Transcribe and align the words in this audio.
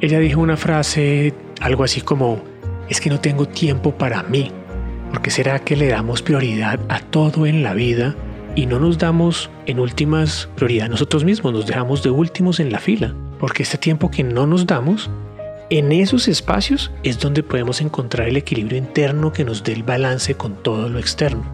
Ella 0.00 0.18
dijo 0.18 0.40
una 0.40 0.56
frase, 0.56 1.34
algo 1.60 1.84
así 1.84 2.00
como, 2.00 2.40
es 2.88 3.02
que 3.02 3.10
no 3.10 3.20
tengo 3.20 3.46
tiempo 3.46 3.92
para 3.92 4.22
mí, 4.22 4.50
porque 5.10 5.30
será 5.30 5.58
que 5.58 5.76
le 5.76 5.88
damos 5.88 6.22
prioridad 6.22 6.80
a 6.88 7.00
todo 7.00 7.44
en 7.44 7.62
la 7.62 7.74
vida 7.74 8.16
y 8.54 8.64
no 8.64 8.78
nos 8.78 8.96
damos 8.96 9.50
en 9.66 9.78
últimas 9.78 10.48
prioridad 10.56 10.88
nosotros 10.88 11.22
mismos, 11.24 11.52
nos 11.52 11.66
dejamos 11.66 12.02
de 12.02 12.08
últimos 12.08 12.60
en 12.60 12.72
la 12.72 12.78
fila, 12.78 13.14
porque 13.38 13.62
este 13.62 13.76
tiempo 13.76 14.10
que 14.10 14.24
no 14.24 14.46
nos 14.46 14.66
damos, 14.66 15.10
en 15.68 15.92
esos 15.92 16.28
espacios 16.28 16.90
es 17.02 17.20
donde 17.20 17.42
podemos 17.42 17.82
encontrar 17.82 18.26
el 18.26 18.38
equilibrio 18.38 18.78
interno 18.78 19.34
que 19.34 19.44
nos 19.44 19.62
dé 19.62 19.74
el 19.74 19.82
balance 19.82 20.34
con 20.34 20.54
todo 20.62 20.88
lo 20.88 20.98
externo. 20.98 21.44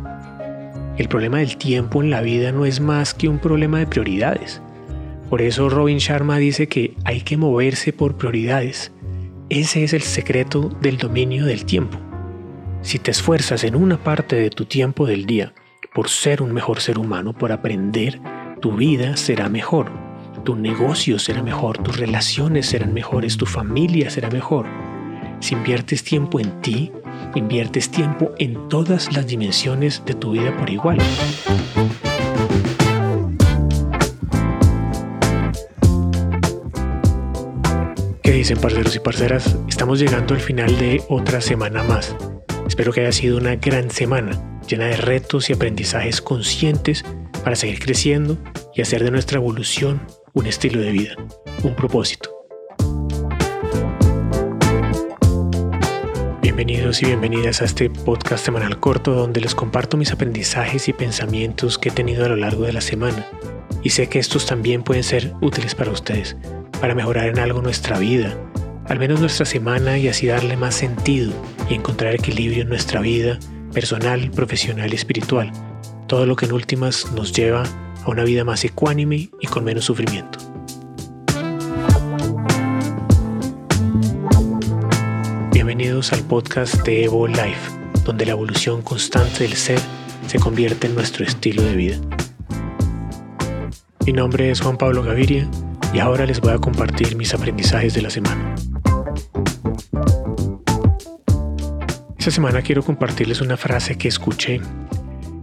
El 0.96 1.08
problema 1.08 1.38
del 1.38 1.56
tiempo 1.56 2.00
en 2.00 2.10
la 2.10 2.20
vida 2.20 2.52
no 2.52 2.64
es 2.64 2.78
más 2.78 3.12
que 3.12 3.28
un 3.28 3.40
problema 3.40 3.80
de 3.80 3.88
prioridades. 3.88 4.62
Por 5.30 5.42
eso 5.42 5.68
Robin 5.68 5.98
Sharma 5.98 6.38
dice 6.38 6.68
que 6.68 6.94
hay 7.04 7.20
que 7.22 7.36
moverse 7.36 7.92
por 7.92 8.16
prioridades. 8.16 8.92
Ese 9.48 9.82
es 9.82 9.92
el 9.92 10.02
secreto 10.02 10.68
del 10.80 10.98
dominio 10.98 11.46
del 11.46 11.64
tiempo. 11.64 11.98
Si 12.82 13.00
te 13.00 13.10
esfuerzas 13.10 13.64
en 13.64 13.74
una 13.74 13.96
parte 14.02 14.36
de 14.36 14.50
tu 14.50 14.66
tiempo 14.66 15.06
del 15.06 15.26
día 15.26 15.52
por 15.94 16.08
ser 16.08 16.42
un 16.42 16.52
mejor 16.52 16.80
ser 16.80 16.98
humano, 16.98 17.32
por 17.32 17.50
aprender, 17.50 18.20
tu 18.60 18.72
vida 18.72 19.16
será 19.16 19.48
mejor, 19.48 19.90
tu 20.44 20.54
negocio 20.54 21.18
será 21.18 21.42
mejor, 21.42 21.78
tus 21.78 21.96
relaciones 21.96 22.66
serán 22.66 22.94
mejores, 22.94 23.36
tu 23.36 23.46
familia 23.46 24.10
será 24.10 24.30
mejor. 24.30 24.66
Si 25.40 25.54
inviertes 25.54 26.04
tiempo 26.04 26.38
en 26.38 26.60
ti, 26.60 26.92
inviertes 27.34 27.90
tiempo 27.90 28.30
en 28.38 28.68
todas 28.68 29.12
las 29.12 29.26
dimensiones 29.26 30.04
de 30.06 30.14
tu 30.14 30.32
vida 30.32 30.56
por 30.56 30.70
igual. 30.70 30.98
Dicen 38.46 38.62
parceros 38.62 38.94
y 38.94 39.00
parceras? 39.00 39.56
Estamos 39.68 39.98
llegando 39.98 40.32
al 40.32 40.40
final 40.40 40.78
de 40.78 41.02
otra 41.08 41.40
semana 41.40 41.82
más. 41.82 42.14
Espero 42.68 42.92
que 42.92 43.00
haya 43.00 43.10
sido 43.10 43.38
una 43.38 43.56
gran 43.56 43.90
semana, 43.90 44.60
llena 44.68 44.84
de 44.84 44.96
retos 44.96 45.50
y 45.50 45.52
aprendizajes 45.52 46.22
conscientes 46.22 47.04
para 47.42 47.56
seguir 47.56 47.80
creciendo 47.80 48.38
y 48.72 48.82
hacer 48.82 49.02
de 49.02 49.10
nuestra 49.10 49.38
evolución 49.38 50.00
un 50.32 50.46
estilo 50.46 50.80
de 50.80 50.92
vida, 50.92 51.16
un 51.64 51.74
propósito. 51.74 52.30
Bienvenidos 56.40 57.02
y 57.02 57.06
bienvenidas 57.06 57.62
a 57.62 57.64
este 57.64 57.90
podcast 57.90 58.44
semanal 58.44 58.78
corto 58.78 59.10
donde 59.10 59.40
les 59.40 59.56
comparto 59.56 59.96
mis 59.96 60.12
aprendizajes 60.12 60.86
y 60.86 60.92
pensamientos 60.92 61.78
que 61.78 61.88
he 61.88 61.92
tenido 61.92 62.24
a 62.24 62.28
lo 62.28 62.36
largo 62.36 62.62
de 62.62 62.74
la 62.74 62.80
semana. 62.80 63.26
Y 63.82 63.90
sé 63.90 64.08
que 64.08 64.20
estos 64.20 64.46
también 64.46 64.84
pueden 64.84 65.02
ser 65.02 65.34
útiles 65.40 65.74
para 65.74 65.90
ustedes 65.90 66.36
para 66.80 66.94
mejorar 66.94 67.28
en 67.28 67.38
algo 67.38 67.62
nuestra 67.62 67.98
vida, 67.98 68.36
al 68.86 68.98
menos 68.98 69.20
nuestra 69.20 69.46
semana 69.46 69.98
y 69.98 70.08
así 70.08 70.26
darle 70.26 70.56
más 70.56 70.74
sentido 70.74 71.32
y 71.68 71.74
encontrar 71.74 72.14
equilibrio 72.14 72.62
en 72.62 72.68
nuestra 72.68 73.00
vida 73.00 73.38
personal, 73.72 74.30
profesional 74.30 74.92
y 74.92 74.96
espiritual, 74.96 75.52
todo 76.06 76.26
lo 76.26 76.36
que 76.36 76.46
en 76.46 76.52
últimas 76.52 77.10
nos 77.12 77.32
lleva 77.32 77.64
a 78.04 78.10
una 78.10 78.24
vida 78.24 78.44
más 78.44 78.64
ecuánime 78.64 79.30
y 79.40 79.46
con 79.46 79.64
menos 79.64 79.84
sufrimiento. 79.84 80.38
Bienvenidos 85.52 86.12
al 86.12 86.20
podcast 86.20 86.82
de 86.84 87.04
Evo 87.04 87.26
Life, 87.26 87.72
donde 88.04 88.26
la 88.26 88.32
evolución 88.32 88.82
constante 88.82 89.44
del 89.44 89.54
ser 89.54 89.80
se 90.26 90.38
convierte 90.38 90.86
en 90.86 90.94
nuestro 90.94 91.24
estilo 91.24 91.62
de 91.62 91.74
vida. 91.74 91.96
Mi 94.06 94.12
nombre 94.12 94.50
es 94.50 94.60
Juan 94.60 94.76
Pablo 94.76 95.02
Gaviria 95.02 95.48
y 95.96 95.98
ahora 95.98 96.26
les 96.26 96.42
voy 96.42 96.52
a 96.52 96.58
compartir 96.58 97.16
mis 97.16 97.32
aprendizajes 97.32 97.94
de 97.94 98.02
la 98.02 98.10
semana. 98.10 98.54
Esta 102.18 102.30
semana 102.30 102.60
quiero 102.60 102.82
compartirles 102.82 103.40
una 103.40 103.56
frase 103.56 103.96
que 103.96 104.08
escuché. 104.08 104.60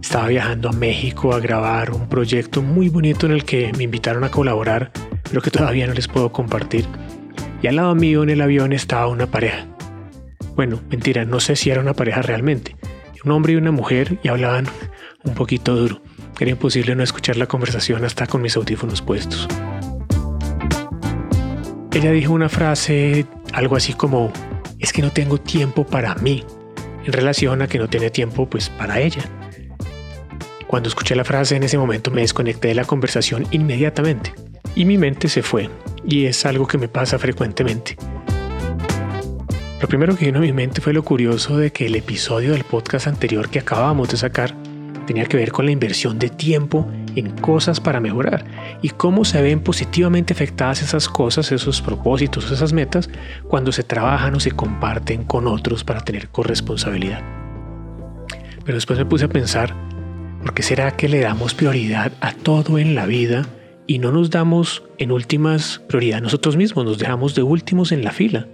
Estaba 0.00 0.28
viajando 0.28 0.68
a 0.68 0.72
México 0.72 1.34
a 1.34 1.40
grabar 1.40 1.90
un 1.90 2.08
proyecto 2.08 2.62
muy 2.62 2.88
bonito 2.88 3.26
en 3.26 3.32
el 3.32 3.44
que 3.44 3.72
me 3.76 3.82
invitaron 3.82 4.22
a 4.22 4.30
colaborar, 4.30 4.92
pero 5.28 5.42
que 5.42 5.50
todavía 5.50 5.88
no 5.88 5.92
les 5.92 6.06
puedo 6.06 6.30
compartir. 6.30 6.86
Y 7.60 7.66
al 7.66 7.74
lado 7.74 7.96
mío 7.96 8.22
en 8.22 8.30
el 8.30 8.40
avión 8.40 8.72
estaba 8.72 9.08
una 9.08 9.26
pareja. 9.26 9.66
Bueno, 10.54 10.80
mentira, 10.88 11.24
no 11.24 11.40
sé 11.40 11.56
si 11.56 11.70
era 11.70 11.80
una 11.80 11.94
pareja 11.94 12.22
realmente. 12.22 12.76
Un 13.24 13.32
hombre 13.32 13.54
y 13.54 13.56
una 13.56 13.72
mujer 13.72 14.20
y 14.22 14.28
hablaban 14.28 14.66
un 15.24 15.34
poquito 15.34 15.74
duro. 15.74 16.00
Era 16.38 16.52
imposible 16.52 16.94
no 16.94 17.02
escuchar 17.02 17.38
la 17.38 17.46
conversación 17.46 18.04
hasta 18.04 18.28
con 18.28 18.40
mis 18.40 18.56
audífonos 18.56 19.02
puestos. 19.02 19.48
Ella 21.94 22.10
dijo 22.10 22.32
una 22.32 22.48
frase, 22.48 23.24
algo 23.52 23.76
así 23.76 23.92
como, 23.92 24.32
es 24.80 24.92
que 24.92 25.00
no 25.00 25.12
tengo 25.12 25.38
tiempo 25.38 25.86
para 25.86 26.16
mí, 26.16 26.44
en 27.06 27.12
relación 27.12 27.62
a 27.62 27.68
que 27.68 27.78
no 27.78 27.88
tiene 27.88 28.10
tiempo 28.10 28.50
pues 28.50 28.68
para 28.68 28.98
ella. 28.98 29.22
Cuando 30.66 30.88
escuché 30.88 31.14
la 31.14 31.22
frase 31.22 31.54
en 31.54 31.62
ese 31.62 31.78
momento 31.78 32.10
me 32.10 32.22
desconecté 32.22 32.66
de 32.66 32.74
la 32.74 32.84
conversación 32.84 33.46
inmediatamente 33.52 34.34
y 34.74 34.84
mi 34.84 34.98
mente 34.98 35.28
se 35.28 35.42
fue 35.42 35.70
y 36.04 36.24
es 36.24 36.44
algo 36.44 36.66
que 36.66 36.78
me 36.78 36.88
pasa 36.88 37.16
frecuentemente. 37.16 37.96
Lo 39.80 39.86
primero 39.86 40.16
que 40.16 40.26
vino 40.26 40.38
a 40.38 40.42
mi 40.42 40.52
mente 40.52 40.80
fue 40.80 40.92
lo 40.92 41.04
curioso 41.04 41.58
de 41.58 41.70
que 41.70 41.86
el 41.86 41.94
episodio 41.94 42.54
del 42.54 42.64
podcast 42.64 43.06
anterior 43.06 43.48
que 43.50 43.60
acabamos 43.60 44.08
de 44.08 44.16
sacar 44.16 44.52
tenía 45.06 45.26
que 45.26 45.36
ver 45.36 45.52
con 45.52 45.66
la 45.66 45.70
inversión 45.70 46.18
de 46.18 46.28
tiempo 46.28 46.88
en 47.16 47.30
cosas 47.30 47.80
para 47.80 48.00
mejorar 48.00 48.44
y 48.82 48.90
cómo 48.90 49.24
se 49.24 49.40
ven 49.42 49.60
positivamente 49.60 50.32
afectadas 50.32 50.82
esas 50.82 51.08
cosas, 51.08 51.52
esos 51.52 51.80
propósitos, 51.82 52.50
esas 52.50 52.72
metas 52.72 53.10
cuando 53.48 53.72
se 53.72 53.82
trabajan 53.82 54.34
o 54.34 54.40
se 54.40 54.52
comparten 54.52 55.24
con 55.24 55.46
otros 55.46 55.84
para 55.84 56.00
tener 56.00 56.28
corresponsabilidad. 56.28 57.22
Pero 58.64 58.76
después 58.76 58.98
me 58.98 59.06
puse 59.06 59.26
a 59.26 59.28
pensar, 59.28 59.74
¿por 60.42 60.54
qué 60.54 60.62
será 60.62 60.92
que 60.92 61.08
le 61.08 61.20
damos 61.20 61.54
prioridad 61.54 62.12
a 62.20 62.32
todo 62.32 62.78
en 62.78 62.94
la 62.94 63.06
vida 63.06 63.46
y 63.86 63.98
no 63.98 64.12
nos 64.12 64.30
damos 64.30 64.82
en 64.98 65.12
últimas 65.12 65.82
prioridad 65.86 66.22
nosotros 66.22 66.56
mismos, 66.56 66.84
nos 66.84 66.98
dejamos 66.98 67.34
de 67.34 67.42
últimos 67.42 67.92
en 67.92 68.04
la 68.04 68.10
fila? 68.10 68.46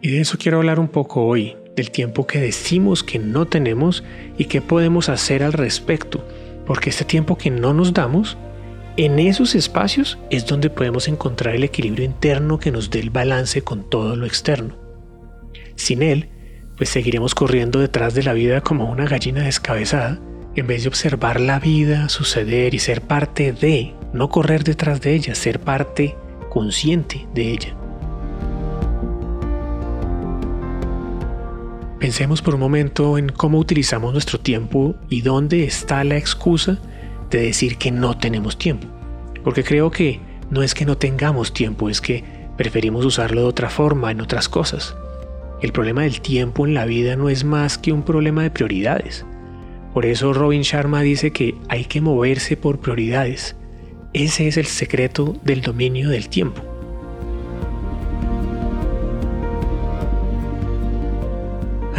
Y 0.00 0.10
de 0.10 0.20
eso 0.20 0.38
quiero 0.38 0.58
hablar 0.58 0.80
un 0.80 0.88
poco 0.88 1.26
hoy, 1.26 1.56
del 1.76 1.90
tiempo 1.90 2.26
que 2.26 2.40
decimos 2.40 3.04
que 3.04 3.18
no 3.18 3.46
tenemos 3.46 4.02
y 4.36 4.46
qué 4.46 4.60
podemos 4.60 5.08
hacer 5.08 5.42
al 5.42 5.52
respecto 5.52 6.24
porque 6.68 6.90
este 6.90 7.06
tiempo 7.06 7.38
que 7.38 7.50
no 7.50 7.72
nos 7.72 7.94
damos, 7.94 8.36
en 8.98 9.18
esos 9.18 9.54
espacios 9.54 10.18
es 10.30 10.44
donde 10.44 10.68
podemos 10.68 11.08
encontrar 11.08 11.54
el 11.54 11.64
equilibrio 11.64 12.04
interno 12.04 12.58
que 12.58 12.70
nos 12.70 12.90
dé 12.90 13.00
el 13.00 13.08
balance 13.08 13.62
con 13.62 13.88
todo 13.88 14.16
lo 14.16 14.26
externo. 14.26 14.76
Sin 15.76 16.02
él, 16.02 16.28
pues 16.76 16.90
seguiremos 16.90 17.34
corriendo 17.34 17.80
detrás 17.80 18.12
de 18.12 18.22
la 18.22 18.34
vida 18.34 18.60
como 18.60 18.90
una 18.90 19.06
gallina 19.06 19.44
descabezada, 19.44 20.20
en 20.56 20.66
vez 20.66 20.82
de 20.82 20.88
observar 20.88 21.40
la 21.40 21.58
vida 21.58 22.10
suceder 22.10 22.74
y 22.74 22.80
ser 22.80 23.00
parte 23.00 23.52
de, 23.52 23.94
no 24.12 24.28
correr 24.28 24.62
detrás 24.62 25.00
de 25.00 25.14
ella, 25.14 25.34
ser 25.34 25.60
parte 25.60 26.16
consciente 26.50 27.26
de 27.32 27.50
ella. 27.50 27.77
Pensemos 31.98 32.42
por 32.42 32.54
un 32.54 32.60
momento 32.60 33.18
en 33.18 33.28
cómo 33.28 33.58
utilizamos 33.58 34.12
nuestro 34.12 34.38
tiempo 34.38 34.94
y 35.08 35.22
dónde 35.22 35.64
está 35.64 36.04
la 36.04 36.16
excusa 36.16 36.78
de 37.28 37.42
decir 37.42 37.76
que 37.76 37.90
no 37.90 38.16
tenemos 38.16 38.56
tiempo. 38.56 38.86
Porque 39.42 39.64
creo 39.64 39.90
que 39.90 40.20
no 40.48 40.62
es 40.62 40.74
que 40.74 40.86
no 40.86 40.96
tengamos 40.96 41.52
tiempo, 41.52 41.90
es 41.90 42.00
que 42.00 42.22
preferimos 42.56 43.04
usarlo 43.04 43.40
de 43.40 43.46
otra 43.48 43.68
forma, 43.68 44.12
en 44.12 44.20
otras 44.20 44.48
cosas. 44.48 44.96
El 45.60 45.72
problema 45.72 46.02
del 46.02 46.20
tiempo 46.20 46.66
en 46.66 46.74
la 46.74 46.86
vida 46.86 47.16
no 47.16 47.28
es 47.28 47.42
más 47.42 47.78
que 47.78 47.92
un 47.92 48.04
problema 48.04 48.44
de 48.44 48.52
prioridades. 48.52 49.26
Por 49.92 50.06
eso 50.06 50.32
Robin 50.32 50.62
Sharma 50.62 51.00
dice 51.00 51.32
que 51.32 51.56
hay 51.68 51.84
que 51.84 52.00
moverse 52.00 52.56
por 52.56 52.78
prioridades. 52.78 53.56
Ese 54.12 54.46
es 54.46 54.56
el 54.56 54.66
secreto 54.66 55.36
del 55.42 55.62
dominio 55.62 56.10
del 56.10 56.28
tiempo. 56.28 56.62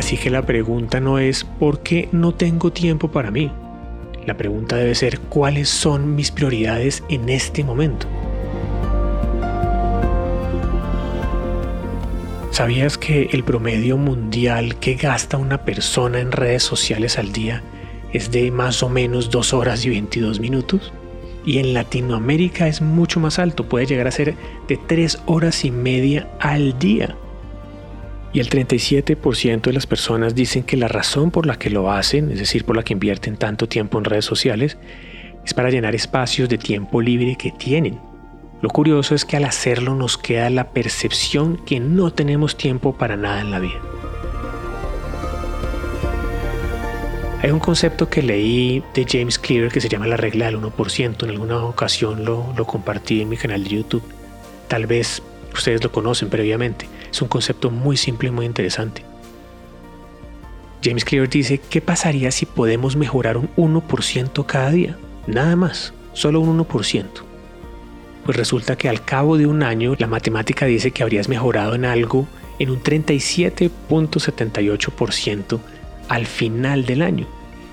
Así 0.10 0.18
que 0.18 0.32
la 0.32 0.42
pregunta 0.42 1.00
no 1.00 1.20
es 1.20 1.44
¿por 1.44 1.84
qué 1.84 2.10
no 2.12 2.34
tengo 2.34 2.74
tiempo 2.74 3.12
para 3.12 3.30
mí? 3.30 3.52
La 4.26 4.36
pregunta 4.38 4.76
debe 4.76 4.96
ser 4.96 5.20
¿cuáles 5.20 5.70
son 5.70 6.16
mis 6.16 6.32
prioridades 6.32 7.04
en 7.10 7.30
este 7.30 7.64
momento? 7.64 8.08
¿Sabías 12.50 12.98
que 12.98 13.30
el 13.34 13.44
promedio 13.44 13.98
mundial 13.98 14.78
que 14.80 14.96
gasta 14.96 15.38
una 15.38 15.64
persona 15.64 16.20
en 16.20 16.32
redes 16.32 16.64
sociales 16.64 17.20
al 17.20 17.32
día 17.32 17.62
es 18.12 18.32
de 18.32 18.50
más 18.50 18.82
o 18.82 18.90
menos 18.90 19.30
2 19.30 19.54
horas 19.54 19.86
y 19.86 19.92
22 19.92 20.40
minutos? 20.40 20.92
Y 21.46 21.60
en 21.60 21.76
Latinoamérica 21.76 22.68
es 22.68 22.82
mucho 22.82 23.20
más 23.20 23.38
alto, 23.38 23.70
puede 23.70 23.86
llegar 23.86 24.08
a 24.08 24.12
ser 24.12 24.34
de 24.68 24.78
3 24.88 25.20
horas 25.28 25.66
y 25.66 25.70
media 25.70 26.28
al 26.40 26.80
día. 26.80 27.16
Y 28.32 28.40
el 28.40 28.50
37% 28.50 29.62
de 29.62 29.74
las 29.74 29.88
personas 29.88 30.36
dicen 30.36 30.64
que 30.64 30.78
la 30.78 30.88
razón 30.88 31.32
por 31.32 31.48
la 31.48 31.58
que 31.58 31.70
lo 31.70 31.92
hacen, 31.92 32.32
es 32.32 32.40
decir, 32.40 32.64
por 32.64 32.76
la 32.76 32.84
que 32.84 32.94
invierten 32.94 33.38
tanto 33.38 33.68
tiempo 33.68 33.98
en 33.98 34.06
redes 34.06 34.26
sociales, 34.26 34.78
es 35.44 35.54
para 35.54 35.72
llenar 35.72 35.96
espacios 35.96 36.48
de 36.48 36.60
tiempo 36.60 37.02
libre 37.02 37.36
que 37.38 37.52
tienen. 37.52 38.00
Lo 38.62 38.70
curioso 38.70 39.16
es 39.16 39.26
que 39.26 39.38
al 39.38 39.46
hacerlo 39.46 39.96
nos 39.96 40.18
queda 40.18 40.50
la 40.50 40.72
percepción 40.72 41.58
que 41.66 41.80
no 41.80 42.12
tenemos 42.12 42.56
tiempo 42.58 42.96
para 42.96 43.16
nada 43.16 43.42
en 43.42 43.52
la 43.52 43.60
vida. 43.60 43.80
Hay 47.42 47.52
un 47.52 47.60
concepto 47.60 48.10
que 48.10 48.22
leí 48.22 48.84
de 48.94 49.06
James 49.10 49.40
Clear 49.40 49.72
que 49.72 49.80
se 49.80 49.88
llama 49.88 50.08
la 50.08 50.18
regla 50.18 50.48
del 50.48 50.60
1%. 50.60 51.24
En 51.24 51.30
alguna 51.30 51.64
ocasión 51.64 52.26
lo, 52.26 52.54
lo 52.56 52.68
compartí 52.68 53.22
en 53.22 53.30
mi 53.30 53.38
canal 53.38 53.64
de 53.64 53.70
YouTube. 53.70 54.04
Tal 54.68 54.88
vez 54.88 55.24
ustedes 55.54 55.84
lo 55.84 55.92
conocen 55.92 56.30
previamente. 56.30 56.88
Es 57.12 57.22
un 57.22 57.28
concepto 57.28 57.72
muy 57.72 57.98
simple 57.98 58.30
y 58.30 58.32
muy 58.32 58.46
interesante. 58.46 59.04
James 60.84 61.04
Clear 61.04 61.28
dice, 61.28 61.58
¿qué 61.58 61.82
pasaría 61.82 62.30
si 62.32 62.46
podemos 62.46 62.96
mejorar 62.96 63.38
un 63.38 63.50
1% 63.58 64.46
cada 64.46 64.72
día? 64.72 64.98
Nada 65.28 65.56
más, 65.56 65.94
solo 66.14 66.40
un 66.40 66.58
1%. 66.58 67.06
Pues 68.26 68.38
resulta 68.38 68.78
que 68.78 68.88
al 68.88 69.04
cabo 69.04 69.38
de 69.38 69.46
un 69.46 69.64
año 69.64 69.96
la 69.98 70.08
matemática 70.08 70.66
dice 70.66 70.92
que 70.92 71.04
habrías 71.04 71.30
mejorado 71.30 71.76
en 71.76 71.86
algo 71.86 72.28
en 72.60 72.70
un 72.70 72.82
37.78% 72.82 75.60
al 76.08 76.26
final 76.26 76.86
del 76.86 77.02
año. 77.02 77.28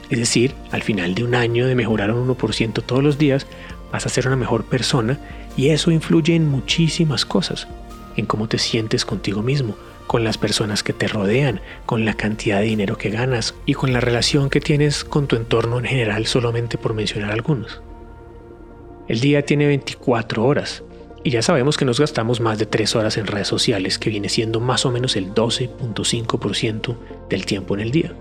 Es 0.08 0.18
decir, 0.18 0.54
al 0.70 0.82
final 0.82 1.14
de 1.14 1.24
un 1.24 1.34
año 1.34 1.66
de 1.66 1.74
mejorar 1.74 2.12
un 2.12 2.28
1% 2.28 2.82
todos 2.84 3.02
los 3.02 3.18
días, 3.18 3.46
vas 3.92 4.06
a 4.06 4.08
ser 4.08 4.26
una 4.26 4.36
mejor 4.36 4.64
persona 4.64 5.18
y 5.56 5.68
eso 5.68 5.90
influye 5.90 6.34
en 6.34 6.48
muchísimas 6.48 7.24
cosas, 7.24 7.68
en 8.16 8.26
cómo 8.26 8.48
te 8.48 8.58
sientes 8.58 9.04
contigo 9.04 9.42
mismo, 9.42 9.76
con 10.06 10.24
las 10.24 10.38
personas 10.38 10.82
que 10.82 10.92
te 10.92 11.08
rodean, 11.08 11.60
con 11.84 12.04
la 12.04 12.14
cantidad 12.14 12.60
de 12.60 12.66
dinero 12.66 12.96
que 12.96 13.10
ganas 13.10 13.54
y 13.66 13.74
con 13.74 13.92
la 13.92 14.00
relación 14.00 14.50
que 14.50 14.60
tienes 14.60 15.04
con 15.04 15.26
tu 15.26 15.36
entorno 15.36 15.78
en 15.78 15.84
general, 15.84 16.26
solamente 16.26 16.78
por 16.78 16.94
mencionar 16.94 17.32
algunos. 17.32 17.80
El 19.08 19.20
día 19.20 19.44
tiene 19.44 19.66
24 19.66 20.44
horas 20.44 20.82
y 21.22 21.30
ya 21.30 21.42
sabemos 21.42 21.76
que 21.76 21.84
nos 21.84 21.98
gastamos 21.98 22.40
más 22.40 22.58
de 22.58 22.66
3 22.66 22.94
horas 22.96 23.16
en 23.16 23.26
redes 23.26 23.48
sociales, 23.48 23.98
que 23.98 24.10
viene 24.10 24.28
siendo 24.28 24.60
más 24.60 24.86
o 24.86 24.92
menos 24.92 25.16
el 25.16 25.34
12.5% 25.34 26.96
del 27.28 27.46
tiempo 27.46 27.74
en 27.74 27.80
el 27.80 27.90
día. 27.90 28.14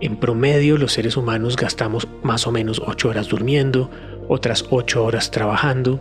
En 0.00 0.16
promedio 0.16 0.78
los 0.78 0.92
seres 0.92 1.16
humanos 1.16 1.56
gastamos 1.56 2.08
más 2.22 2.46
o 2.46 2.52
menos 2.52 2.82
8 2.84 3.08
horas 3.08 3.28
durmiendo, 3.28 3.90
otras 4.28 4.66
8 4.70 5.04
horas 5.04 5.30
trabajando 5.30 6.00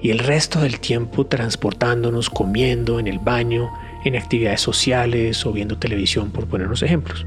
y 0.00 0.10
el 0.10 0.18
resto 0.18 0.60
del 0.60 0.80
tiempo 0.80 1.26
transportándonos, 1.26 2.30
comiendo, 2.30 3.00
en 3.00 3.06
el 3.06 3.18
baño, 3.18 3.70
en 4.04 4.16
actividades 4.16 4.60
sociales 4.60 5.44
o 5.44 5.52
viendo 5.52 5.78
televisión 5.78 6.30
por 6.30 6.46
ponernos 6.46 6.82
ejemplos. 6.82 7.26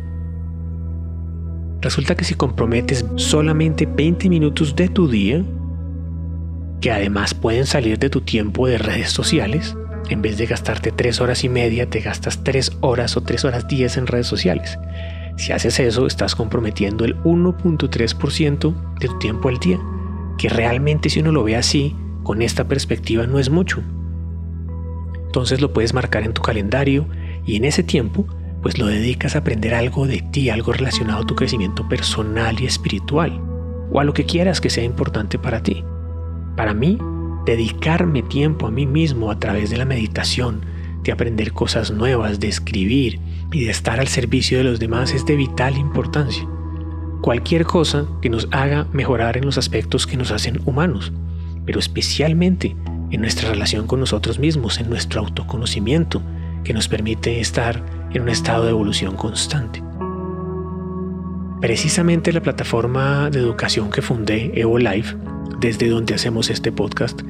Resulta 1.82 2.16
que 2.16 2.26
si 2.26 2.36
comprometes 2.36 3.06
solamente 3.16 3.88
20 3.88 4.30
minutos 4.30 4.76
de 4.76 4.88
tu 4.88 5.08
día, 5.08 5.44
que 6.80 6.92
además 6.92 7.34
pueden 7.34 7.66
salir 7.66 7.98
de 7.98 8.10
tu 8.10 8.22
tiempo 8.22 8.68
de 8.68 8.78
redes 8.78 9.10
sociales, 9.10 9.76
en 10.10 10.22
vez 10.22 10.38
de 10.38 10.46
gastarte 10.46 10.92
3 10.92 11.22
horas 11.22 11.44
y 11.44 11.50
media, 11.50 11.90
te 11.90 12.00
gastas 12.00 12.44
3 12.44 12.78
horas 12.82 13.18
o 13.18 13.22
3 13.22 13.46
horas 13.46 13.68
10 13.68 13.98
en 13.98 14.08
redes 14.08 14.28
sociales. 14.28 14.78
Si 15.38 15.52
haces 15.52 15.80
eso, 15.80 16.06
estás 16.06 16.36
comprometiendo 16.36 17.06
el 17.06 17.18
1.3% 17.24 18.74
de 19.00 19.08
tu 19.08 19.20
tiempo 19.20 19.50
al 19.50 19.58
día, 19.58 19.80
que 20.42 20.50
realmente 20.50 21.12
si 21.12 21.20
uno 21.20 21.32
lo 21.32 21.44
ve 21.44 21.56
así, 21.56 21.96
con 22.24 22.42
esta 22.42 22.68
perspectiva 22.68 23.28
no 23.28 23.38
es 23.38 23.52
mucho. 23.52 23.84
Entonces 25.28 25.62
lo 25.62 25.72
puedes 25.72 25.94
marcar 25.94 26.24
en 26.24 26.34
tu 26.34 26.42
calendario 26.42 27.06
y 27.46 27.58
en 27.58 27.64
ese 27.64 27.84
tiempo, 27.84 28.26
pues 28.64 28.80
lo 28.80 28.88
dedicas 28.88 29.36
a 29.36 29.40
aprender 29.40 29.76
algo 29.76 30.08
de 30.08 30.24
ti, 30.32 30.50
algo 30.50 30.74
relacionado 30.74 31.22
a 31.22 31.28
tu 31.28 31.36
crecimiento 31.36 31.88
personal 31.88 32.60
y 32.60 32.66
espiritual, 32.66 33.40
o 33.92 34.00
a 34.00 34.04
lo 34.04 34.16
que 34.16 34.26
quieras 34.26 34.60
que 34.60 34.72
sea 34.72 34.84
importante 34.84 35.38
para 35.38 35.62
ti. 35.62 35.84
Para 36.58 36.74
mí, 36.74 36.98
dedicarme 37.46 38.24
tiempo 38.24 38.66
a 38.66 38.72
mí 38.72 38.88
mismo 38.88 39.30
a 39.30 39.38
través 39.40 39.70
de 39.70 39.78
la 39.78 39.86
meditación, 39.86 40.62
de 41.04 41.12
aprender 41.12 41.54
cosas 41.54 41.92
nuevas, 41.92 42.40
de 42.40 42.48
escribir, 42.48 43.20
y 43.52 43.66
de 43.66 43.70
estar 43.70 44.00
al 44.00 44.08
servicio 44.08 44.58
de 44.58 44.64
los 44.64 44.80
demás 44.80 45.14
es 45.14 45.24
de 45.24 45.36
vital 45.36 45.78
importancia. 45.78 46.48
Cualquier 47.22 47.66
cosa 47.66 48.08
que 48.20 48.30
nos 48.30 48.48
haga 48.52 48.88
mejorar 48.94 49.38
en 49.38 49.46
los 49.46 49.60
aspectos 49.60 50.08
que 50.08 50.18
nos 50.18 50.32
hacen 50.32 50.60
humanos, 50.66 51.14
pero 51.68 51.80
especialmente 51.80 52.76
en 53.12 53.22
nuestra 53.22 53.50
relación 53.52 53.86
con 53.86 54.00
nosotros 54.00 54.40
mismos, 54.40 54.80
en 54.80 54.90
nuestro 54.90 55.22
autoconocimiento, 55.22 56.24
que 56.64 56.74
nos 56.74 56.88
permite 56.88 57.40
estar 57.40 57.84
en 58.12 58.24
un 58.24 58.30
estado 58.30 58.64
de 58.64 58.72
evolución 58.72 59.16
constante. 59.16 59.84
Precisamente 61.62 62.34
la 62.34 62.42
plataforma 62.42 63.30
de 63.30 63.38
educación 63.38 63.92
que 63.92 64.02
fundé, 64.02 64.52
EvoLife, 64.60 65.16
desde 65.60 65.90
donde 65.90 66.16
hacemos 66.16 66.50
este 66.50 66.72
podcast, 66.72 67.22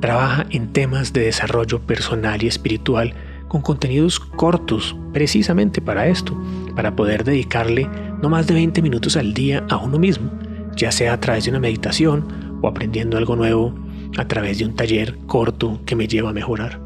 trabaja 0.00 0.46
en 0.50 0.72
temas 0.72 1.12
de 1.12 1.20
desarrollo 1.20 1.82
personal 1.82 2.42
y 2.42 2.46
espiritual 2.46 3.12
con 3.48 3.60
contenidos 3.60 4.20
cortos 4.20 4.96
precisamente 5.12 5.82
para 5.82 6.08
esto, 6.08 6.34
para 6.74 6.96
poder 6.96 7.24
dedicarle 7.24 7.88
no 8.24 8.30
más 8.30 8.46
de 8.46 8.54
20 8.54 8.80
minutos 8.80 9.18
al 9.18 9.34
día 9.34 9.66
a 9.68 9.76
uno 9.76 9.98
mismo, 9.98 10.30
ya 10.74 10.90
sea 10.90 11.12
a 11.12 11.20
través 11.20 11.44
de 11.44 11.50
una 11.50 11.60
meditación 11.60 12.58
o 12.62 12.68
aprendiendo 12.68 13.18
algo 13.18 13.36
nuevo 13.36 13.74
a 14.16 14.26
través 14.26 14.58
de 14.58 14.64
un 14.64 14.74
taller 14.74 15.18
corto 15.26 15.78
que 15.84 15.94
me 15.94 16.08
lleva 16.08 16.30
a 16.30 16.32
mejorar. 16.32 16.80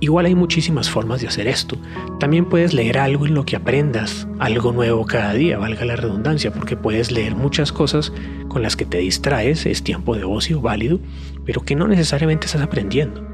Igual 0.00 0.24
hay 0.24 0.34
muchísimas 0.34 0.88
formas 0.88 1.20
de 1.20 1.28
hacer 1.28 1.46
esto. 1.46 1.76
También 2.20 2.46
puedes 2.46 2.72
leer 2.72 2.96
algo 2.96 3.26
en 3.26 3.34
lo 3.34 3.44
que 3.44 3.56
aprendas, 3.56 4.26
algo 4.38 4.72
nuevo 4.72 5.04
cada 5.04 5.34
día, 5.34 5.58
valga 5.58 5.84
la 5.84 5.96
redundancia, 5.96 6.54
porque 6.54 6.78
puedes 6.78 7.12
leer 7.12 7.34
muchas 7.34 7.70
cosas 7.70 8.10
con 8.48 8.62
las 8.62 8.76
que 8.76 8.86
te 8.86 8.96
distraes, 8.96 9.66
es 9.66 9.84
tiempo 9.84 10.16
de 10.16 10.24
ocio 10.24 10.62
válido, 10.62 11.00
pero 11.44 11.60
que 11.60 11.76
no 11.76 11.86
necesariamente 11.86 12.46
estás 12.46 12.62
aprendiendo 12.62 13.33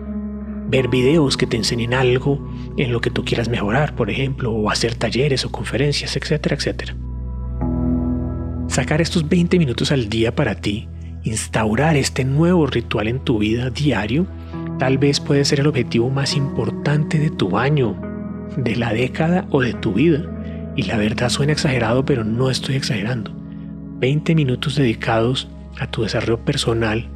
ver 0.71 0.89
videos 0.89 1.37
que 1.37 1.47
te 1.47 1.57
enseñen 1.57 1.95
algo 1.95 2.49
en 2.77 2.93
lo 2.93 3.01
que 3.01 3.11
tú 3.11 3.25
quieras 3.25 3.49
mejorar, 3.49 3.97
por 3.97 4.09
ejemplo, 4.09 4.53
o 4.53 4.71
hacer 4.71 4.95
talleres 4.95 5.45
o 5.45 5.51
conferencias, 5.51 6.17
etcétera, 6.17 6.57
etcétera. 6.57 6.97
Sacar 8.69 9.01
estos 9.01 9.29
20 9.29 9.59
minutos 9.59 9.91
al 9.91 10.09
día 10.09 10.35
para 10.35 10.55
ti, 10.55 10.89
instaurar 11.25 11.97
este 11.97 12.25
nuevo 12.25 12.67
ritual 12.69 13.09
en 13.09 13.19
tu 13.19 13.39
vida 13.39 13.71
diario, 13.71 14.27
tal 14.79 14.97
vez 14.97 15.19
puede 15.19 15.45
ser 15.45 15.59
el 15.61 15.67
objetivo 15.67 16.09
más 16.09 16.37
importante 16.37 17.19
de 17.19 17.31
tu 17.31 17.59
año, 17.59 18.01
de 18.57 18.77
la 18.77 18.93
década 18.93 19.47
o 19.51 19.61
de 19.61 19.75
tu 19.75 19.95
vida. 19.95 20.25
Y 20.77 20.85
la 20.85 20.97
verdad 20.97 21.31
suena 21.31 21.53
exagerado, 21.53 22.05
pero 22.05 22.23
no 22.23 22.49
estoy 22.49 22.77
exagerando. 22.77 23.33
20 23.99 24.37
minutos 24.37 24.77
dedicados 24.77 25.49
a 25.81 25.91
tu 25.91 26.03
desarrollo 26.03 26.45
personal 26.45 27.09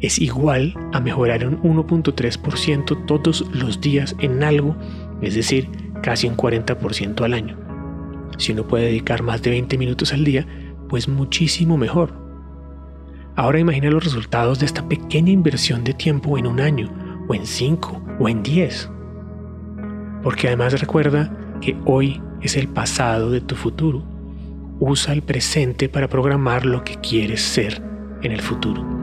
es 0.00 0.18
igual 0.18 0.74
a 0.92 1.00
mejorar 1.00 1.46
un 1.46 1.62
1.3% 1.62 3.06
todos 3.06 3.46
los 3.52 3.80
días 3.80 4.14
en 4.20 4.42
algo, 4.42 4.76
es 5.22 5.34
decir, 5.34 5.68
casi 6.02 6.28
un 6.28 6.36
40% 6.36 7.22
al 7.22 7.34
año. 7.34 7.56
Si 8.38 8.52
uno 8.52 8.66
puede 8.66 8.86
dedicar 8.86 9.22
más 9.22 9.42
de 9.42 9.50
20 9.50 9.78
minutos 9.78 10.12
al 10.12 10.24
día, 10.24 10.46
pues 10.88 11.08
muchísimo 11.08 11.76
mejor. 11.76 12.12
Ahora 13.34 13.58
imagina 13.58 13.90
los 13.90 14.04
resultados 14.04 14.58
de 14.58 14.66
esta 14.66 14.86
pequeña 14.88 15.30
inversión 15.30 15.84
de 15.84 15.94
tiempo 15.94 16.38
en 16.38 16.46
un 16.46 16.60
año, 16.60 16.90
o 17.28 17.34
en 17.34 17.46
5, 17.46 18.02
o 18.18 18.28
en 18.28 18.42
10. 18.42 18.90
Porque 20.22 20.48
además 20.48 20.78
recuerda 20.80 21.36
que 21.60 21.76
hoy 21.84 22.22
es 22.40 22.56
el 22.56 22.68
pasado 22.68 23.30
de 23.30 23.40
tu 23.40 23.54
futuro. 23.54 24.02
Usa 24.78 25.12
el 25.12 25.22
presente 25.22 25.88
para 25.88 26.08
programar 26.08 26.66
lo 26.66 26.84
que 26.84 26.96
quieres 26.96 27.42
ser 27.42 27.82
en 28.22 28.32
el 28.32 28.42
futuro. 28.42 28.95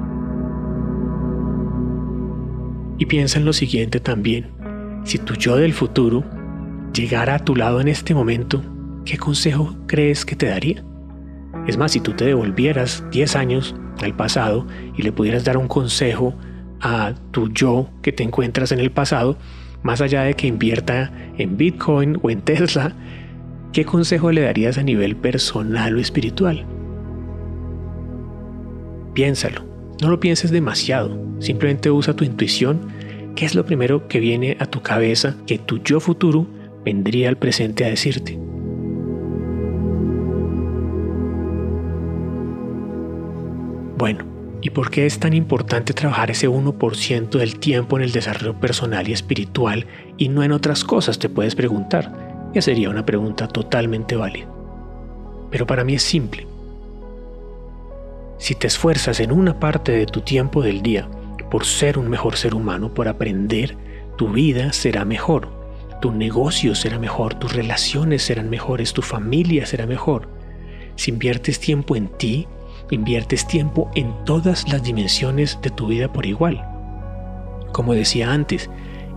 Y 2.97 3.05
piensa 3.05 3.39
en 3.39 3.45
lo 3.45 3.53
siguiente 3.53 3.99
también. 3.99 4.51
Si 5.03 5.17
tu 5.17 5.33
yo 5.33 5.57
del 5.57 5.73
futuro 5.73 6.23
llegara 6.93 7.35
a 7.35 7.39
tu 7.39 7.55
lado 7.55 7.81
en 7.81 7.87
este 7.87 8.13
momento, 8.13 8.63
¿qué 9.05 9.17
consejo 9.17 9.75
crees 9.87 10.25
que 10.25 10.35
te 10.35 10.47
daría? 10.47 10.83
Es 11.67 11.77
más, 11.77 11.93
si 11.93 11.99
tú 11.99 12.13
te 12.13 12.25
devolvieras 12.25 13.03
10 13.11 13.35
años 13.35 13.75
al 14.01 14.15
pasado 14.15 14.67
y 14.95 15.01
le 15.01 15.11
pudieras 15.11 15.43
dar 15.43 15.57
un 15.57 15.67
consejo 15.67 16.35
a 16.81 17.13
tu 17.31 17.49
yo 17.49 17.89
que 18.01 18.11
te 18.11 18.23
encuentras 18.23 18.71
en 18.71 18.79
el 18.79 18.91
pasado, 18.91 19.37
más 19.81 20.01
allá 20.01 20.23
de 20.23 20.33
que 20.35 20.47
invierta 20.47 21.11
en 21.37 21.57
Bitcoin 21.57 22.17
o 22.21 22.29
en 22.29 22.41
Tesla, 22.41 22.93
¿qué 23.71 23.85
consejo 23.85 24.31
le 24.31 24.41
darías 24.41 24.77
a 24.77 24.83
nivel 24.83 25.15
personal 25.15 25.95
o 25.95 25.99
espiritual? 25.99 26.65
Piénsalo. 29.13 29.72
No 30.03 30.09
lo 30.09 30.19
pienses 30.19 30.51
demasiado, 30.51 31.17
simplemente 31.39 31.89
usa 31.89 32.13
tu 32.13 32.25
intuición, 32.25 32.91
que 33.37 33.45
es 33.45 33.55
lo 33.55 33.65
primero 33.65 34.09
que 34.09 34.19
viene 34.19 34.57
a 34.59 34.65
tu 34.65 34.81
cabeza 34.81 35.37
que 35.47 35.57
tu 35.57 35.81
yo 35.81 36.01
futuro 36.01 36.45
vendría 36.83 37.29
al 37.29 37.37
presente 37.37 37.85
a 37.85 37.87
decirte. 37.87 38.37
Bueno, 43.97 44.25
¿y 44.61 44.71
por 44.71 44.91
qué 44.91 45.05
es 45.05 45.19
tan 45.19 45.33
importante 45.33 45.93
trabajar 45.93 46.31
ese 46.31 46.49
1% 46.49 47.29
del 47.29 47.59
tiempo 47.59 47.95
en 47.95 48.03
el 48.03 48.11
desarrollo 48.11 48.59
personal 48.59 49.07
y 49.07 49.13
espiritual 49.13 49.87
y 50.17 50.27
no 50.27 50.43
en 50.43 50.51
otras 50.51 50.83
cosas? 50.83 51.17
Te 51.17 51.29
puedes 51.29 51.55
preguntar. 51.55 52.51
Ya 52.53 52.61
sería 52.61 52.89
una 52.89 53.05
pregunta 53.05 53.47
totalmente 53.47 54.17
válida. 54.17 54.47
Pero 55.49 55.65
para 55.65 55.85
mí 55.85 55.93
es 55.93 56.03
simple. 56.03 56.52
Si 58.43 58.55
te 58.55 58.67
esfuerzas 58.67 59.21
en 59.21 59.31
una 59.31 59.57
parte 59.57 59.93
de 59.93 60.05
tu 60.05 60.19
tiempo 60.19 60.61
del 60.61 60.81
día 60.81 61.07
por 61.49 61.63
ser 61.63 61.97
un 61.97 62.09
mejor 62.09 62.35
ser 62.35 62.53
humano, 62.53 62.93
por 62.93 63.07
aprender, 63.07 63.77
tu 64.17 64.33
vida 64.33 64.73
será 64.73 65.05
mejor, 65.05 65.47
tu 66.01 66.11
negocio 66.11 66.75
será 66.75 66.99
mejor, 66.99 67.35
tus 67.35 67.53
relaciones 67.53 68.21
serán 68.23 68.49
mejores, 68.49 68.91
tu 68.91 69.01
familia 69.01 69.65
será 69.65 69.85
mejor. 69.85 70.27
Si 70.97 71.09
inviertes 71.09 71.61
tiempo 71.61 71.95
en 71.95 72.09
ti, 72.17 72.45
inviertes 72.91 73.47
tiempo 73.47 73.89
en 73.95 74.13
todas 74.25 74.67
las 74.67 74.83
dimensiones 74.83 75.57
de 75.61 75.69
tu 75.69 75.87
vida 75.87 76.11
por 76.11 76.25
igual. 76.25 76.67
Como 77.71 77.93
decía 77.93 78.33
antes, 78.33 78.69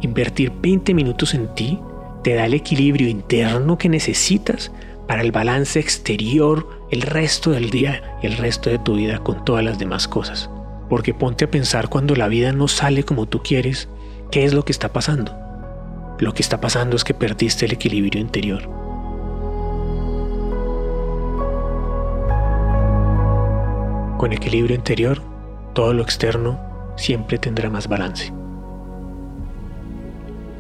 invertir 0.03 0.53
20 0.63 0.95
minutos 0.95 1.35
en 1.35 1.53
ti 1.57 1.81
te 2.23 2.35
da 2.35 2.47
el 2.47 2.55
equilibrio 2.55 3.09
interno 3.09 3.77
que 3.77 3.89
necesitas 3.89 4.71
para 5.07 5.23
el 5.23 5.33
balance 5.33 5.79
exterior 5.79 6.69
el 6.91 7.03
resto 7.03 7.51
del 7.51 7.71
día 7.71 8.19
y 8.23 8.27
el 8.27 8.37
resto 8.37 8.71
de 8.71 8.79
tu 8.79 8.97
vida 8.97 9.19
con 9.19 9.45
todas 9.45 9.65
las 9.65 9.79
demás 9.79 10.09
cosas. 10.09 10.51
Porque 10.89 11.15
ponte 11.15 11.45
a 11.45 11.51
pensar 11.51 11.89
cuando 11.89 12.15
la 12.15 12.29
vida 12.29 12.53
no 12.53 12.69
sale 12.69 13.05
como 13.05 13.27
tú 13.27 13.43
quieres, 13.43 13.89
¿qué 14.31 14.45
es 14.45 14.55
lo 14.55 14.65
que 14.65 14.73
está 14.73 14.93
pasando? 14.93 15.37
Lo 16.19 16.33
que 16.33 16.43
está 16.43 16.61
pasando 16.61 16.97
es 16.97 17.05
que 17.05 17.15
perdiste 17.15 17.67
el 17.67 17.73
equilibrio 17.73 18.21
interior. 18.21 18.63
Con 24.19 24.33
equilibrio 24.33 24.75
interior, 24.75 25.21
todo 25.75 25.93
lo 25.93 26.03
externo 26.03 26.59
siempre 26.97 27.37
tendrá 27.39 27.69
más 27.69 27.87
balance. 27.87 28.33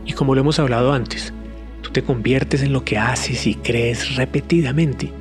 Y 0.04 0.12
como 0.12 0.34
lo 0.34 0.42
hemos 0.42 0.58
hablado 0.58 0.92
antes, 0.92 1.32
tú 1.86 1.92
te 1.92 2.02
conviertes 2.02 2.62
en 2.62 2.72
lo 2.72 2.84
que 2.84 2.98
haces 2.98 3.46
y 3.46 3.54
crees 3.54 4.16
repetidamente. 4.16 5.12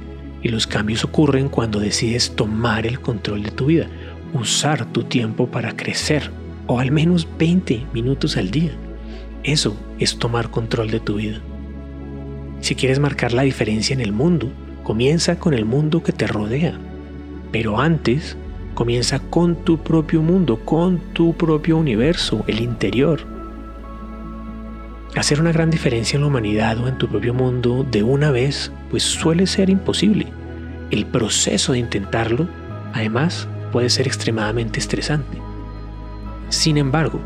Y 0.42 0.50
los 0.50 0.66
cambios 0.66 1.04
ocurren 1.04 1.48
cuando 1.48 1.80
decides 1.80 2.36
tomar 2.36 2.88
el 2.88 3.00
control 3.00 3.44
de 3.44 3.52
tu 3.52 3.68
vida, 3.68 3.88
usar 4.34 4.92
tu 4.92 5.04
tiempo 5.04 5.48
para 5.48 5.76
crecer, 5.76 6.32
o 6.66 6.80
al 6.80 6.90
menos 6.92 7.28
20 7.38 7.86
minutos 7.94 8.36
al 8.38 8.50
día. 8.50 8.72
Eso 9.44 9.78
es 10.00 10.18
tomar 10.18 10.50
control 10.50 10.90
de 10.90 11.00
tu 11.00 11.16
vida. 11.16 11.40
Si 12.62 12.74
quieres 12.74 12.98
marcar 12.98 13.32
la 13.32 13.44
diferencia 13.44 13.94
en 13.94 14.02
el 14.02 14.12
mundo, 14.12 14.52
comienza 14.84 15.38
con 15.38 15.54
el 15.54 15.66
mundo 15.66 16.02
que 16.02 16.14
te 16.14 16.26
rodea. 16.26 16.80
Pero 17.52 17.80
antes, 17.80 18.38
comienza 18.74 19.20
con 19.20 19.56
tu 19.64 19.78
propio 19.78 20.24
mundo, 20.24 20.60
con 20.66 20.98
tu 21.14 21.34
propio 21.34 21.78
universo, 21.78 22.44
el 22.48 22.60
interior. 22.60 23.35
Hacer 25.16 25.40
una 25.40 25.54
gran 25.54 25.70
diferencia 25.70 26.18
en 26.18 26.22
la 26.22 26.28
humanidad 26.28 26.78
o 26.80 26.90
en 26.90 26.98
tu 26.98 27.08
propio 27.08 27.34
mundo 27.34 27.86
de 27.90 28.04
una 28.04 28.32
vez, 28.32 28.72
pues 28.90 29.04
suele 29.04 29.48
ser 29.48 29.70
imposible. 29.70 30.28
El 30.92 31.06
proceso 31.06 31.72
de 31.72 31.80
intentarlo, 31.80 32.50
además, 32.94 33.48
puede 33.72 33.90
ser 33.90 34.08
extremadamente 34.08 34.80
estresante. 34.80 35.38
Sin 36.50 36.78
embargo, 36.78 37.22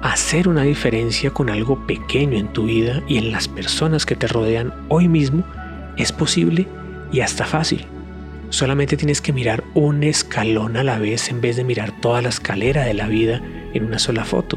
hacer 0.00 0.48
una 0.48 0.62
diferencia 0.62 1.30
con 1.30 1.50
algo 1.50 1.84
pequeño 1.86 2.38
en 2.38 2.52
tu 2.52 2.66
vida 2.66 3.02
y 3.08 3.18
en 3.18 3.32
las 3.32 3.48
personas 3.48 4.06
que 4.06 4.14
te 4.14 4.28
rodean 4.28 4.72
hoy 4.88 5.08
mismo 5.08 5.44
es 5.96 6.12
posible 6.12 6.68
y 7.10 7.20
hasta 7.20 7.46
fácil. 7.46 7.84
Solamente 8.50 8.96
tienes 8.96 9.20
que 9.20 9.32
mirar 9.32 9.64
un 9.74 10.04
escalón 10.04 10.76
a 10.76 10.84
la 10.84 10.98
vez 10.98 11.30
en 11.30 11.40
vez 11.40 11.56
de 11.56 11.64
mirar 11.64 12.00
toda 12.00 12.22
la 12.22 12.28
escalera 12.28 12.84
de 12.84 12.94
la 12.94 13.08
vida 13.08 13.42
en 13.72 13.84
una 13.84 13.98
sola 13.98 14.24
foto. 14.24 14.56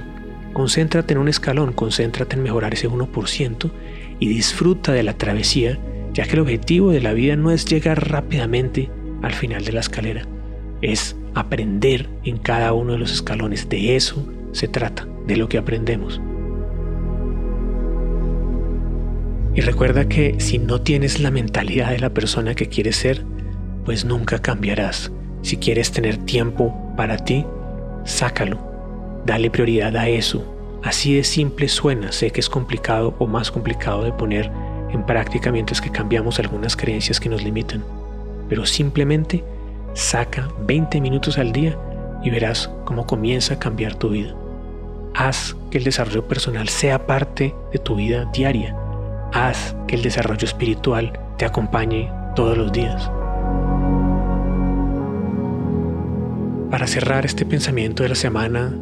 Concéntrate 0.54 1.14
en 1.14 1.20
un 1.20 1.28
escalón, 1.28 1.74
concéntrate 1.74 2.36
en 2.36 2.44
mejorar 2.44 2.74
ese 2.74 2.90
1% 2.90 3.72
y 4.20 4.28
disfruta 4.28 4.94
de 4.94 5.04
la 5.04 5.14
travesía, 5.14 5.80
ya 6.14 6.26
que 6.26 6.34
el 6.34 6.40
objetivo 6.40 6.92
de 6.92 7.02
la 7.02 7.14
vida 7.14 7.36
no 7.36 7.52
es 7.52 7.66
llegar 7.66 8.10
rápidamente 8.10 8.90
al 9.22 9.34
final 9.34 9.66
de 9.66 9.72
la 9.72 9.82
escalera, 9.82 10.24
es 10.82 11.16
aprender 11.36 12.10
en 12.24 12.38
cada 12.38 12.74
uno 12.74 12.94
de 12.94 13.00
los 13.00 13.12
escalones. 13.12 13.70
De 13.70 13.96
eso 13.96 14.28
se 14.52 14.68
trata, 14.68 15.08
de 15.28 15.38
lo 15.38 15.48
que 15.50 15.58
aprendemos. 15.58 16.22
Y 19.54 19.62
recuerda 19.62 20.08
que 20.08 20.36
si 20.40 20.60
no 20.60 20.82
tienes 20.82 21.20
la 21.20 21.32
mentalidad 21.32 21.90
de 21.90 22.00
la 22.00 22.12
persona 22.12 22.54
que 22.54 22.70
quieres 22.70 22.96
ser, 22.96 23.26
pues 23.86 24.06
nunca 24.06 24.40
cambiarás. 24.40 25.12
Si 25.42 25.58
quieres 25.58 25.92
tener 25.92 26.18
tiempo 26.18 26.94
para 26.96 27.18
ti, 27.18 27.46
sácalo. 28.04 28.77
Dale 29.26 29.50
prioridad 29.50 29.96
a 29.96 30.08
eso. 30.08 30.44
Así 30.84 31.16
de 31.16 31.24
simple 31.24 31.68
suena. 31.68 32.12
Sé 32.12 32.32
que 32.32 32.40
es 32.40 32.50
complicado 32.50 33.16
o 33.20 33.28
más 33.28 33.52
complicado 33.52 34.04
de 34.04 34.14
poner 34.14 34.52
en 34.92 35.06
práctica 35.06 35.52
mientras 35.52 35.82
que 35.82 35.92
cambiamos 35.92 36.40
algunas 36.40 36.76
creencias 36.76 37.20
que 37.20 37.30
nos 37.30 37.44
limitan. 37.44 37.84
Pero 38.50 38.66
simplemente 38.66 39.44
saca 39.94 40.48
20 40.62 41.02
minutos 41.02 41.38
al 41.38 41.52
día 41.52 41.78
y 42.24 42.30
verás 42.30 42.70
cómo 42.86 43.06
comienza 43.06 43.56
a 43.56 43.60
cambiar 43.60 43.96
tu 43.96 44.10
vida. 44.10 44.36
Haz 45.16 45.56
que 45.72 45.80
el 45.80 45.84
desarrollo 45.84 46.28
personal 46.28 46.70
sea 46.70 47.06
parte 47.08 47.54
de 47.74 47.80
tu 47.80 47.96
vida 47.96 48.30
diaria. 48.34 48.76
Haz 49.34 49.76
que 49.88 49.96
el 49.96 50.04
desarrollo 50.04 50.46
espiritual 50.46 51.20
te 51.38 51.46
acompañe 51.46 52.12
todos 52.36 52.58
los 52.58 52.72
días. 52.72 53.10
Para 56.70 56.86
cerrar 56.86 57.26
este 57.26 57.46
pensamiento 57.46 58.04
de 58.04 58.10
la 58.10 58.16
semana, 58.16 58.78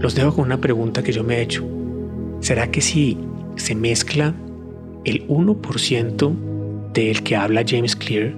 los 0.00 0.14
dejo 0.14 0.34
con 0.34 0.44
una 0.44 0.60
pregunta 0.60 1.02
que 1.02 1.12
yo 1.12 1.24
me 1.24 1.36
he 1.36 1.42
hecho. 1.42 1.64
¿Será 2.40 2.70
que 2.70 2.80
si 2.80 3.18
se 3.56 3.74
mezcla 3.74 4.34
el 5.04 5.26
1% 5.28 6.92
del 6.92 7.22
que 7.22 7.36
habla 7.36 7.64
James 7.66 7.96
Clear 7.96 8.34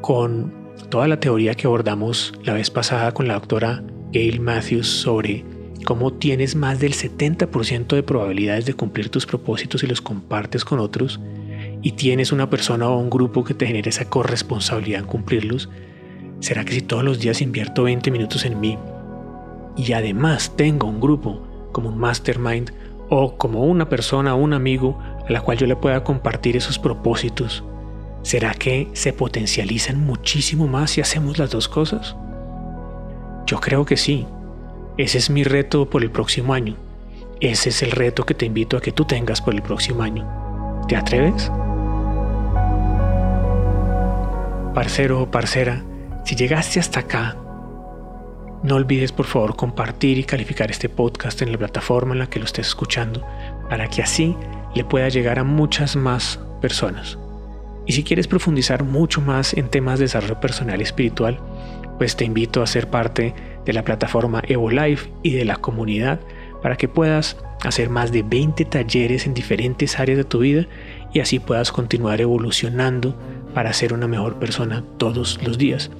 con 0.00 0.52
toda 0.88 1.06
la 1.08 1.20
teoría 1.20 1.54
que 1.54 1.66
abordamos 1.66 2.32
la 2.44 2.54
vez 2.54 2.70
pasada 2.70 3.12
con 3.12 3.28
la 3.28 3.34
doctora 3.34 3.82
Gail 4.12 4.40
Matthews 4.40 4.88
sobre 4.88 5.44
cómo 5.84 6.12
tienes 6.12 6.56
más 6.56 6.80
del 6.80 6.94
70% 6.94 7.94
de 7.94 8.02
probabilidades 8.02 8.66
de 8.66 8.74
cumplir 8.74 9.08
tus 9.08 9.26
propósitos 9.26 9.82
y 9.82 9.86
los 9.86 10.00
compartes 10.00 10.64
con 10.64 10.78
otros, 10.78 11.20
y 11.82 11.92
tienes 11.92 12.32
una 12.32 12.50
persona 12.50 12.88
o 12.88 12.98
un 12.98 13.08
grupo 13.08 13.44
que 13.44 13.54
te 13.54 13.66
genera 13.66 13.88
esa 13.88 14.04
corresponsabilidad 14.04 15.00
en 15.00 15.06
cumplirlos, 15.06 15.70
¿Será 16.40 16.64
que 16.64 16.72
si 16.72 16.80
todos 16.80 17.04
los 17.04 17.20
días 17.20 17.42
invierto 17.42 17.82
20 17.82 18.10
minutos 18.10 18.46
en 18.46 18.58
mí 18.60 18.78
y 19.80 19.94
además 19.94 20.52
tengo 20.56 20.86
un 20.86 21.00
grupo 21.00 21.40
como 21.72 21.88
un 21.88 21.98
mastermind 21.98 22.70
o 23.08 23.36
como 23.38 23.64
una 23.64 23.88
persona 23.88 24.34
o 24.34 24.38
un 24.38 24.52
amigo 24.52 24.98
a 25.26 25.32
la 25.32 25.40
cual 25.40 25.56
yo 25.56 25.66
le 25.66 25.74
pueda 25.74 26.04
compartir 26.04 26.56
esos 26.56 26.78
propósitos, 26.78 27.64
¿será 28.22 28.52
que 28.52 28.88
se 28.92 29.14
potencializan 29.14 30.04
muchísimo 30.04 30.66
más 30.66 30.90
si 30.90 31.00
hacemos 31.00 31.38
las 31.38 31.50
dos 31.50 31.66
cosas? 31.66 32.14
Yo 33.46 33.58
creo 33.58 33.86
que 33.86 33.96
sí. 33.96 34.26
Ese 34.98 35.16
es 35.16 35.30
mi 35.30 35.44
reto 35.44 35.88
por 35.88 36.02
el 36.02 36.10
próximo 36.10 36.52
año. 36.52 36.76
Ese 37.40 37.70
es 37.70 37.82
el 37.82 37.92
reto 37.92 38.26
que 38.26 38.34
te 38.34 38.44
invito 38.44 38.76
a 38.76 38.82
que 38.82 38.92
tú 38.92 39.06
tengas 39.06 39.40
por 39.40 39.54
el 39.54 39.62
próximo 39.62 40.02
año. 40.02 40.28
¿Te 40.88 40.96
atreves? 40.96 41.50
Parcero 44.74 45.22
o 45.22 45.30
parcera, 45.30 45.82
si 46.24 46.36
llegaste 46.36 46.78
hasta 46.78 47.00
acá, 47.00 47.36
no 48.62 48.74
olvides 48.74 49.12
por 49.12 49.26
favor 49.26 49.56
compartir 49.56 50.18
y 50.18 50.24
calificar 50.24 50.70
este 50.70 50.88
podcast 50.88 51.40
en 51.40 51.52
la 51.52 51.58
plataforma 51.58 52.12
en 52.12 52.18
la 52.18 52.28
que 52.28 52.38
lo 52.38 52.44
estés 52.44 52.68
escuchando 52.68 53.26
para 53.70 53.88
que 53.88 54.02
así 54.02 54.36
le 54.74 54.84
pueda 54.84 55.08
llegar 55.08 55.38
a 55.38 55.44
muchas 55.44 55.96
más 55.96 56.38
personas. 56.60 57.18
Y 57.86 57.92
si 57.92 58.04
quieres 58.04 58.28
profundizar 58.28 58.84
mucho 58.84 59.20
más 59.20 59.54
en 59.54 59.68
temas 59.68 59.98
de 59.98 60.04
desarrollo 60.04 60.40
personal 60.40 60.80
y 60.80 60.84
espiritual, 60.84 61.38
pues 61.98 62.16
te 62.16 62.24
invito 62.24 62.62
a 62.62 62.66
ser 62.66 62.88
parte 62.88 63.34
de 63.64 63.72
la 63.72 63.82
plataforma 63.82 64.42
EvoLife 64.46 65.10
y 65.22 65.32
de 65.32 65.44
la 65.44 65.56
comunidad 65.56 66.20
para 66.62 66.76
que 66.76 66.88
puedas 66.88 67.38
hacer 67.62 67.88
más 67.88 68.12
de 68.12 68.22
20 68.22 68.66
talleres 68.66 69.26
en 69.26 69.34
diferentes 69.34 69.98
áreas 69.98 70.18
de 70.18 70.24
tu 70.24 70.40
vida 70.40 70.66
y 71.12 71.20
así 71.20 71.38
puedas 71.38 71.72
continuar 71.72 72.20
evolucionando 72.20 73.18
para 73.54 73.72
ser 73.72 73.92
una 73.92 74.06
mejor 74.06 74.38
persona 74.38 74.84
todos 74.98 75.40
los 75.42 75.58
días 75.58 75.90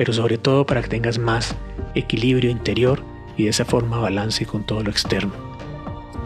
pero 0.00 0.14
sobre 0.14 0.38
todo 0.38 0.64
para 0.64 0.80
que 0.80 0.88
tengas 0.88 1.18
más 1.18 1.54
equilibrio 1.94 2.50
interior 2.50 3.02
y 3.36 3.44
de 3.44 3.50
esa 3.50 3.64
forma 3.64 3.98
balance 3.98 4.46
con 4.46 4.64
todo 4.64 4.82
lo 4.82 4.90
externo. 4.90 5.32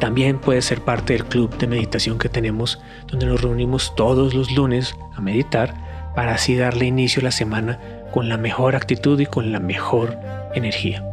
También 0.00 0.38
puedes 0.38 0.64
ser 0.64 0.80
parte 0.80 1.12
del 1.12 1.24
club 1.24 1.56
de 1.56 1.66
meditación 1.66 2.18
que 2.18 2.28
tenemos, 2.28 2.80
donde 3.06 3.26
nos 3.26 3.40
reunimos 3.40 3.94
todos 3.94 4.34
los 4.34 4.50
lunes 4.50 4.96
a 5.14 5.20
meditar 5.20 5.74
para 6.14 6.34
así 6.34 6.56
darle 6.56 6.86
inicio 6.86 7.20
a 7.20 7.24
la 7.24 7.30
semana 7.30 7.78
con 8.12 8.28
la 8.28 8.36
mejor 8.36 8.76
actitud 8.76 9.18
y 9.20 9.26
con 9.26 9.52
la 9.52 9.60
mejor 9.60 10.18
energía. 10.54 11.04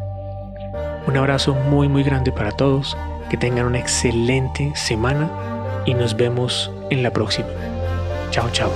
Un 1.07 1.17
abrazo 1.17 1.55
muy 1.55 1.87
muy 1.87 2.03
grande 2.03 2.31
para 2.31 2.51
todos, 2.51 2.97
que 3.29 3.37
tengan 3.37 3.65
una 3.65 3.79
excelente 3.79 4.71
semana 4.75 5.31
y 5.85 5.93
nos 5.93 6.15
vemos 6.15 6.71
en 6.89 7.01
la 7.01 7.11
próxima. 7.11 7.47
Chao, 8.29 8.49
chao. 8.51 8.71